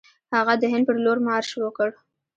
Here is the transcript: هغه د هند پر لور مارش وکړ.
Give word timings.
هغه 0.35 0.53
د 0.61 0.63
هند 0.71 0.83
پر 0.87 0.97
لور 1.03 1.17
مارش 1.27 1.49
وکړ. 1.59 1.89